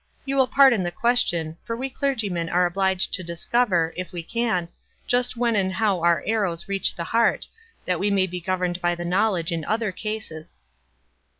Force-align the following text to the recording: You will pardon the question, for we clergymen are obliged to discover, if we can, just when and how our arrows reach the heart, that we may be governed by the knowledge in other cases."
You 0.25 0.35
will 0.35 0.47
pardon 0.47 0.81
the 0.81 0.89
question, 0.89 1.57
for 1.63 1.77
we 1.77 1.87
clergymen 1.87 2.49
are 2.49 2.65
obliged 2.65 3.13
to 3.13 3.23
discover, 3.23 3.93
if 3.95 4.11
we 4.11 4.23
can, 4.23 4.67
just 5.05 5.37
when 5.37 5.55
and 5.55 5.73
how 5.73 6.01
our 6.01 6.23
arrows 6.25 6.67
reach 6.67 6.95
the 6.95 7.03
heart, 7.03 7.45
that 7.85 7.99
we 7.99 8.09
may 8.09 8.25
be 8.25 8.41
governed 8.41 8.81
by 8.81 8.95
the 8.95 9.05
knowledge 9.05 9.51
in 9.51 9.63
other 9.63 9.91
cases." 9.91 10.63